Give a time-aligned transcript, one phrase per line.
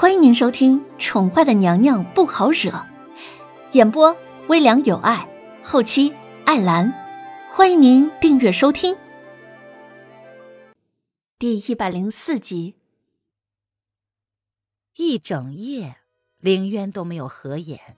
[0.00, 2.70] 欢迎您收听《宠坏的娘娘不好惹》，
[3.72, 5.28] 演播微凉有爱，
[5.64, 6.14] 后期
[6.44, 6.94] 艾兰。
[7.50, 8.96] 欢迎您订阅收听。
[11.36, 12.76] 第一百零四集。
[14.94, 15.96] 一整夜，
[16.38, 17.96] 凌渊都没有合眼。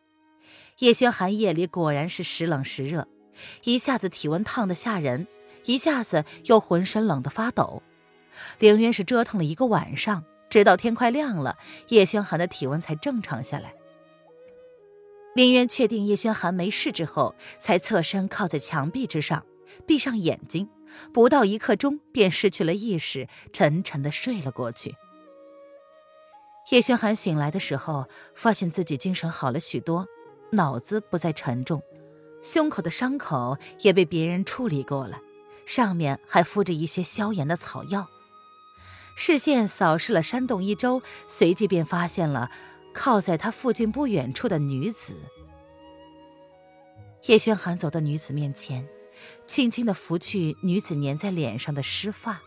[0.79, 3.09] 叶轩寒夜里果然是时冷时热，
[3.64, 5.27] 一下子体温烫的吓人，
[5.67, 7.82] 一下子又浑身冷的发抖。
[8.59, 10.25] 凌渊是折腾了一个晚上。
[10.51, 11.57] 直到天快亮了，
[11.89, 13.75] 叶轩寒的体温才正常下来。
[15.35, 19.46] 林渊确定叶轩寒没事之后，才侧身靠在墙壁之上，
[19.86, 20.68] 闭上眼睛，
[21.14, 24.96] 不到一刻钟便失去了意识，沉沉的睡了过去。
[26.71, 30.08] 叶轩寒醒来的时候，发现自己精神好了许多，
[30.50, 31.80] 脑子不再沉重，
[32.42, 35.20] 胸口的伤口也被别人处理过了，
[35.64, 38.08] 上面还敷着一些消炎的草药。
[39.33, 42.50] 视线扫视了山洞一周，随即便发现了
[42.92, 45.14] 靠在他附近不远处的女子。
[47.27, 48.88] 叶轩寒走到女子面前，
[49.46, 52.40] 轻轻的拂去女子粘在脸上的湿发。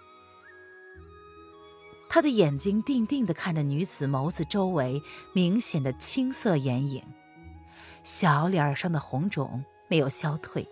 [2.10, 7.02] 他的眼睛定定的看着女子眸子周围明显的青色眼影，
[8.04, 10.68] 小脸上的红肿没有消退，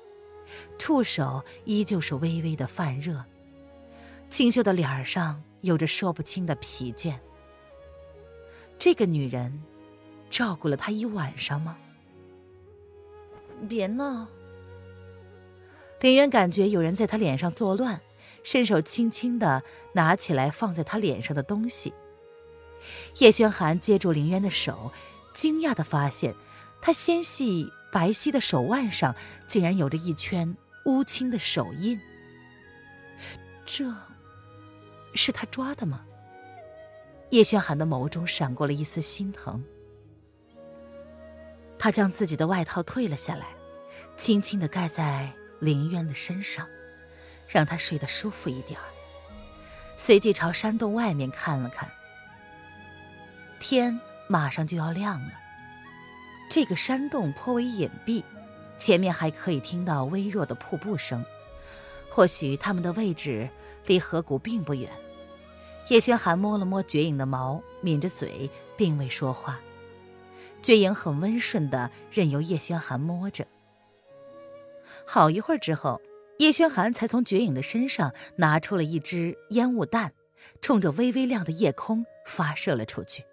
[0.78, 3.24] 触手依旧是微微的泛热，
[4.32, 5.44] 清秀的脸上。
[5.62, 7.20] 有着说不清的疲倦。
[8.80, 9.62] 这个女人
[10.28, 11.78] 照顾了他一晚上吗？
[13.70, 14.28] 别闹！
[16.00, 18.02] 林渊感觉有人在他脸上作乱，
[18.44, 19.62] 伸手轻轻的
[19.94, 21.94] 拿起来放在他脸上的东西。
[23.20, 24.92] 叶轩寒接住林渊的手，
[25.32, 26.34] 惊讶的发现
[26.82, 29.16] 他纤细白皙的手腕上
[29.48, 32.02] 竟然有着一圈乌青的手印。
[33.64, 33.94] 这。
[35.14, 36.06] 是他抓的吗？
[37.30, 39.64] 叶轩寒的眸中闪过了一丝心疼。
[41.80, 43.48] 他将自己的外套退了下来，
[44.18, 46.68] 轻轻的盖在林渊的身上，
[47.48, 48.86] 让他睡得舒服一点儿
[49.98, 51.90] 随即朝山洞外面看了看。
[53.60, 55.32] 天马上就要亮了，
[56.50, 58.24] 这个山洞颇为隐蔽，
[58.78, 61.24] 前面还可以听到微弱的瀑布声，
[62.10, 63.50] 或许他们的位置。
[63.86, 64.90] 离河谷并不远，
[65.90, 69.60] 叶轩寒摸了摸绝影的毛，抿着嘴，并未说话。
[70.62, 73.48] 绝影很温顺的任由叶轩寒摸着。
[75.06, 76.00] 好一会儿之后，
[76.38, 80.14] 叶轩寒才从绝影的身上拿出了一支烟雾弹，
[80.62, 83.26] 冲着微微亮的夜空发射了出去。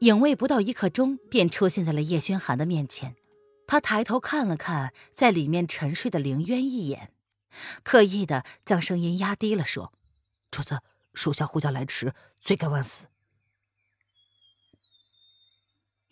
[0.00, 3.14] 影卫不到一刻钟便出现在了叶轩寒的面前，
[3.66, 7.12] 他抬头看了看在里面沉睡的凌渊一眼。
[7.82, 9.92] 刻意的将声音压低了说
[10.50, 10.82] ：“主子，
[11.14, 13.06] 属下呼叫来迟，罪该万死。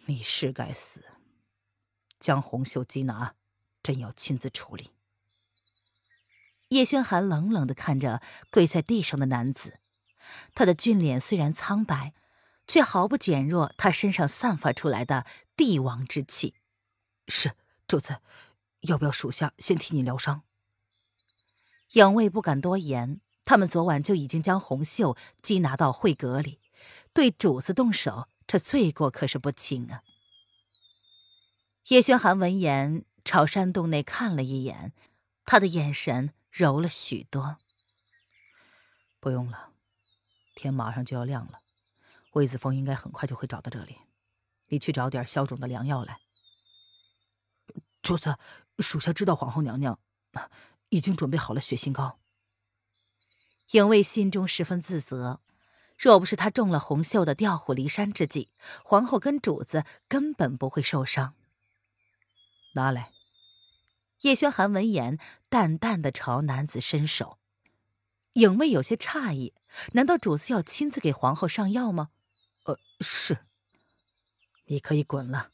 [0.06, 1.04] 你是该死，
[2.20, 3.34] 将红袖缉拿，
[3.82, 4.92] 朕要亲自处理。”
[6.68, 9.78] 叶轩寒冷冷的看着跪在地上的男子，
[10.54, 12.14] 他的俊脸虽然苍白，
[12.66, 15.24] 却毫不减弱他身上散发出来的
[15.54, 16.54] 帝王之气。
[17.28, 17.52] 是
[17.86, 18.20] 主子，
[18.80, 20.42] 要不要属下先替你疗伤？
[21.94, 26.60] 影卫不敢多言，他们昨晚就已经将红袖缉拿到会阁里，
[27.12, 30.02] 对主子动手，这罪过可是不轻啊。
[31.88, 34.92] 叶轩寒闻言，朝山洞内看了一眼，
[35.44, 37.58] 他的眼神柔了许多。
[39.20, 39.72] 不用了，
[40.56, 41.60] 天马上就要亮了，
[42.32, 43.98] 魏子峰应该很快就会找到这里，
[44.68, 46.18] 你去找点消肿的良药来。
[48.02, 48.36] 主子，
[48.80, 50.00] 属下知道皇后娘娘。
[50.94, 52.20] 已经准备好了血心膏。
[53.72, 55.40] 影卫心中十分自责，
[55.98, 58.48] 若不是他中了红袖的调虎离山之计，
[58.84, 61.34] 皇后跟主子根本不会受伤。
[62.74, 63.10] 拿来。
[64.20, 65.18] 叶轩寒闻言，
[65.48, 67.38] 淡淡的朝男子伸手。
[68.34, 69.52] 影卫有些诧异，
[69.92, 72.10] 难道主子要亲自给皇后上药吗？
[72.64, 73.38] 呃，是。
[74.66, 75.50] 你可以滚了。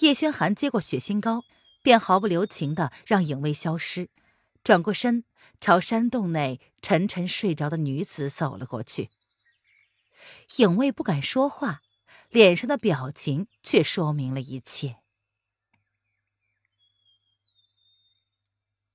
[0.00, 1.44] 叶轩寒接过血心膏，
[1.82, 4.10] 便毫不留情的让影卫消失。
[4.64, 5.24] 转过身，
[5.60, 9.10] 朝山洞内沉沉睡着的女子走了过去。
[10.56, 11.82] 影卫不敢说话，
[12.30, 14.96] 脸上的表情却说明了一切。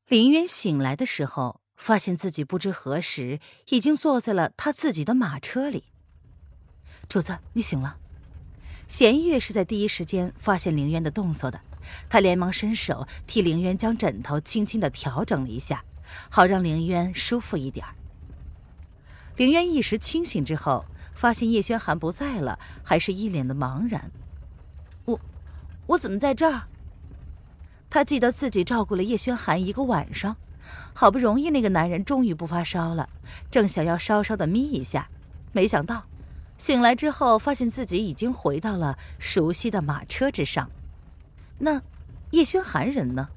[0.07, 5.83] 林渊醒来的时候，发现自己不知何时已经坐在了他自己的马车里。
[7.07, 7.95] 主子，你醒了。
[8.87, 11.61] 弦月是在第一时间发现林渊的动作的。
[12.09, 15.83] 他连忙伸手替凌渊将枕头轻轻的调整了一下，
[16.29, 17.85] 好让凌渊舒服一点。
[19.35, 24.11] 凌渊一时清醒之后，发现叶轩寒不在了，还是一脸的茫然。
[25.05, 25.19] 我，
[25.87, 26.63] 我怎么在这儿？
[27.89, 30.35] 他记得自己照顾了叶轩寒一个晚上，
[30.93, 33.09] 好不容易那个男人终于不发烧了，
[33.49, 35.09] 正想要稍稍的眯一下，
[35.51, 36.05] 没想到
[36.57, 40.69] 醒来之后，发现自己已经回到了熟悉的马车之上。
[41.59, 41.81] 那
[42.31, 43.29] 叶轩寒人呢？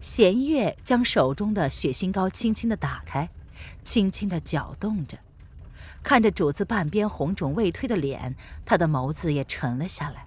[0.00, 3.30] 弦月将手中的血心膏轻轻的打开，
[3.84, 5.18] 轻轻的搅动着，
[6.02, 8.34] 看着主子半边红肿未退的脸，
[8.64, 10.26] 他的眸子也沉了下来。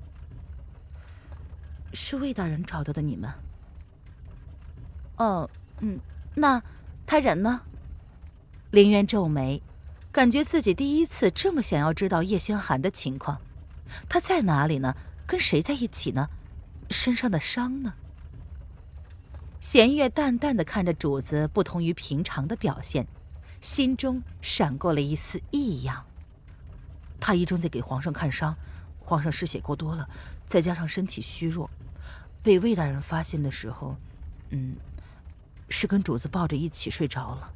[1.91, 3.31] 是魏大人找到的你们？
[5.17, 5.49] 哦，
[5.79, 5.99] 嗯，
[6.35, 6.63] 那
[7.05, 7.61] 他人呢？
[8.71, 9.61] 林渊皱眉，
[10.11, 13.39] 感觉自己第一次这么想要知道叶轩寒的情况。
[14.07, 14.95] 他在哪里呢？
[15.25, 16.29] 跟谁在一起呢？
[16.89, 17.93] 身上的伤呢？
[19.59, 23.07] 弦月淡淡的看着主子不同于平常的表现，
[23.59, 26.05] 心中闪过了一丝异样。
[27.19, 28.55] 太医正在给皇上看伤，
[28.99, 30.07] 皇上失血过多了，
[30.45, 31.67] 再加上身体虚弱，
[32.43, 33.97] 被魏大人发现的时候，
[34.51, 34.75] 嗯，
[35.69, 37.51] 是跟主子抱着一起睡着了。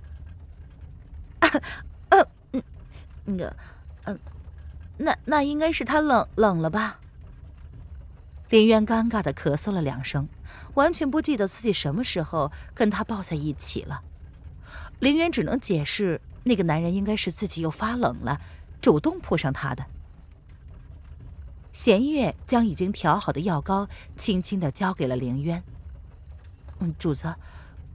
[2.09, 2.63] 呃，嗯，
[3.25, 3.55] 那个，
[4.05, 4.19] 嗯，
[4.97, 6.99] 那那应该是他冷冷了吧？
[8.49, 10.27] 林渊尴尬的咳嗽了两声。
[10.75, 14.01] 完全不记得自己什么时候跟他抱在一起了。
[14.99, 18.39] 林渊只能解释，那个男人应该是自己又发冷了，
[18.81, 19.85] 主动扑上他的。
[21.71, 25.63] 弦月将已经调好的药膏轻轻的交给了林渊。
[26.79, 27.35] 嗯，主子，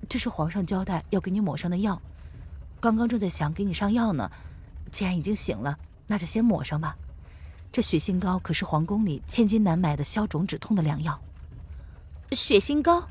[0.08, 2.00] 这是皇上交代要给你抹上的药。
[2.80, 4.30] 刚刚正在想给你上药呢，
[4.90, 6.96] 既然已经醒了，那就先抹上吧。
[7.74, 11.20] 这血心膏可是皇宫里千金难买的消肿止痛的良药。
[12.30, 13.08] 血心膏，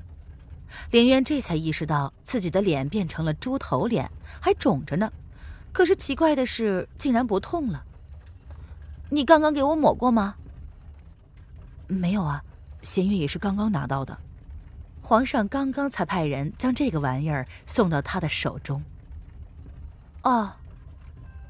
[0.89, 5.11] 林渊这才意识到自己的脸变成了猪头脸，还肿着呢。
[5.73, 7.83] 可是奇怪的是，竟然不痛了。
[9.09, 10.35] 你刚刚给我抹过吗？
[11.87, 12.41] 没有啊，
[12.81, 14.17] 弦月也是刚刚拿到的。
[15.01, 18.81] 皇上刚刚才派人将这个玩意儿送到他的手中。
[20.21, 20.53] 哦，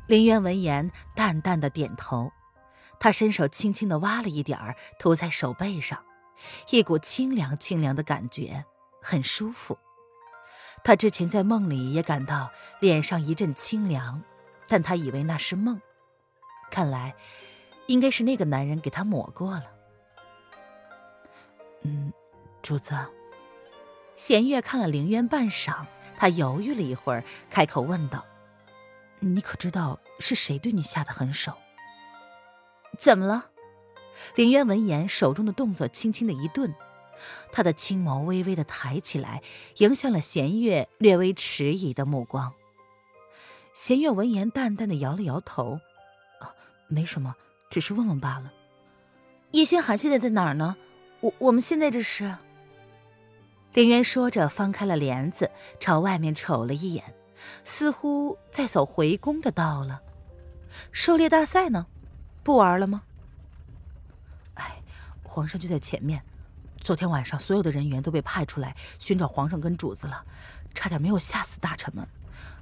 [0.08, 2.32] 林渊闻言淡淡的点头，
[3.04, 6.06] 他伸手轻轻的挖了一点儿，涂在手背上。
[6.70, 8.64] 一股清凉清凉的感觉，
[9.02, 9.78] 很舒服。
[10.86, 14.24] 他之前在梦里也感到脸上一阵清凉，
[14.70, 15.82] 但他以为那是梦，
[16.72, 17.14] 看来
[17.88, 19.66] 应该是那个男人给他抹过了。
[21.82, 22.14] 嗯，
[22.62, 22.96] 主子。
[24.16, 25.86] 弦月看了凌渊半晌，
[26.16, 28.26] 他犹豫了一会儿，开口问道
[29.20, 31.58] ：“你可知道是谁对你下的狠手？
[32.98, 33.52] 怎么了？”
[34.36, 36.74] 林渊闻言，手中的动作轻轻的一顿，
[37.52, 39.42] 他的青眸微微的抬起来，
[39.78, 42.54] 迎向了弦月略微迟疑的目光。
[43.74, 45.80] 弦月闻言，淡淡的摇了摇头
[46.40, 46.54] ：“啊，
[46.88, 47.36] 没什么，
[47.70, 48.54] 只是问问罢了。”
[49.52, 50.78] 叶轩寒现在在哪儿呢？
[51.22, 52.38] 我我们现在这是……
[53.74, 55.50] 林渊说着，翻开了帘子，
[55.80, 57.16] 朝外面瞅了一眼，
[57.64, 60.02] 似乎在走回宫的道了。
[60.92, 61.88] 狩猎大赛呢？
[62.44, 63.04] 不玩了吗？
[64.56, 64.82] 哎
[65.24, 66.24] 皇上就在前面，
[66.82, 70.26] 昨天晚上所有的人员都被派出来寻找皇上跟主子了，
[70.74, 72.08] 差点没有吓死大臣们。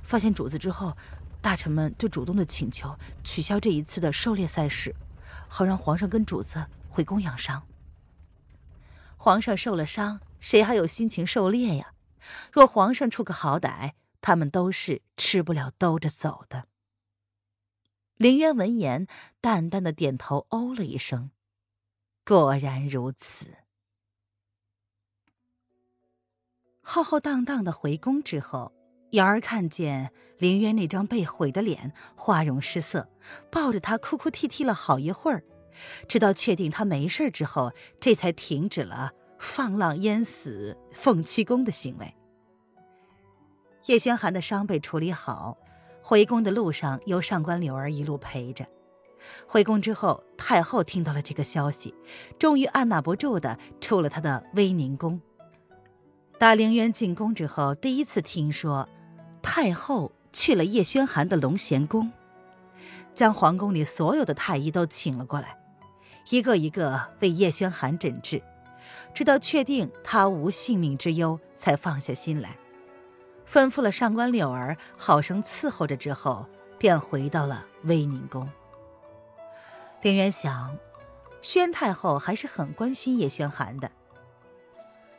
[0.04, 0.96] 发现主子之后，
[1.42, 4.96] 大臣们就主动的请求取消这一次的狩猎赛事，
[5.48, 7.64] 好让皇上跟主子回宫养伤。
[9.18, 11.94] 皇上受了伤，谁还有心情狩猎呀？
[12.52, 16.68] 若皇上出个好歹，他们都是吃不了兜着走的。
[18.22, 19.08] 凌渊闻言，
[19.42, 21.32] 淡淡的点头，哦了一声。
[22.24, 23.48] 果然如此。
[26.84, 28.74] 浩浩荡荡的回宫之后，
[29.14, 33.10] 瑶儿看见林渊那张被毁的脸，花容失色，
[33.52, 35.44] 抱着他哭哭啼啼了好一会儿，
[36.08, 42.14] 直到确定他没事之后，这才停止了放浪淹死凤七公的行为。
[43.88, 45.58] 叶轩寒的伤被处理好，
[46.12, 48.68] 回宫的路上由上官柳儿一路陪着。
[49.48, 51.96] 回宫之后，太后听到了这个消息，
[52.38, 55.22] 终于按捺不住的出了她的威宁宫。
[56.38, 58.90] 大陵渊进宫之后，第一次听说
[59.42, 62.12] 太后去了叶宣寒的龙贤宫，
[63.16, 65.58] 将皇宫里所有的太医都请了过来，
[66.30, 68.44] 一个一个为叶宣寒诊治，
[69.14, 72.58] 直到确定他无性命之忧，才放下心来，
[73.52, 76.46] 吩咐了上官柳儿好生伺候着之后，
[76.78, 78.50] 便回到了威宁宫。
[80.00, 80.78] 丁渊想，
[81.42, 83.92] 宣太后还是很关心叶轩寒的。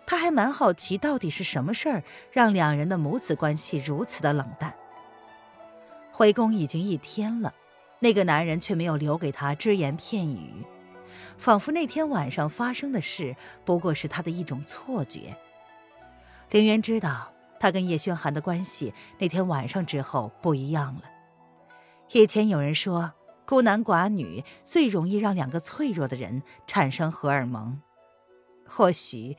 [0.07, 4.75] 他还蛮好奇，到底是什么事儿让两人的母子关系如此的冷淡。
[6.11, 7.53] 回宫已经一天了，
[7.99, 10.65] 那个男人却没有留给他只言片语，
[11.37, 15.37] 仿佛那天晚上发生的事不过是他的一种错觉。
[16.51, 17.32] 凌渊知道，
[17.63, 21.03] 他跟叶轩寒的关系那天晚上之后不一样了。
[22.11, 23.13] 以前有人说，
[23.47, 27.81] 孤男寡女最容易让两个脆弱的人产生荷尔蒙，
[28.67, 29.37] 或许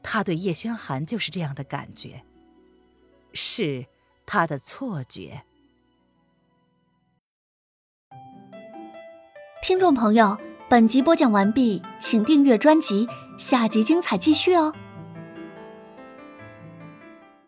[0.00, 2.22] 他对叶轩寒就是这样的感觉，
[3.32, 3.86] 是
[4.24, 5.42] 他的错觉。
[9.60, 10.38] 听众朋友，
[10.68, 14.72] 本集播讲完毕，请订阅专辑，下集精彩继续哦。